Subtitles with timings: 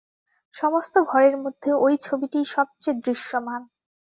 [0.53, 3.61] সমস্ত ঘরের মধ্যে ঐ ছবিটিই সব চেয়ে দৃশ্যমান।